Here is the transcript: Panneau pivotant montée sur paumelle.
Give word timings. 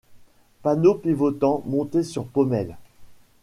Panneau 0.63 0.95
pivotant 0.95 1.61
montée 1.67 2.01
sur 2.01 2.25
paumelle. 2.25 2.75